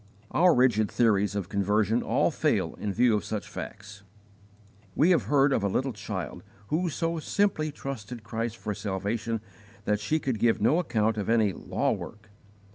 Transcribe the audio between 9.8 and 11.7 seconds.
that she could give no account of any